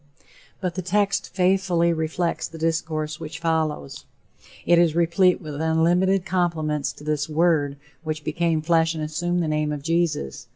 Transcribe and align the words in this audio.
But 0.59 0.73
the 0.73 0.81
text 0.81 1.29
faithfully 1.29 1.93
reflects 1.93 2.47
the 2.47 2.57
discourse 2.57 3.19
which 3.19 3.37
follows. 3.37 4.05
It 4.65 4.79
is 4.79 4.95
replete 4.95 5.39
with 5.39 5.61
unlimited 5.61 6.25
compliments 6.25 6.91
to 6.93 7.03
this 7.03 7.29
Word 7.29 7.77
which 8.03 8.23
became 8.23 8.63
flesh 8.63 8.95
and 8.95 9.03
assumed 9.03 9.43
the 9.43 9.47
name 9.47 9.71
of 9.71 9.83
Jesus. 9.83 10.47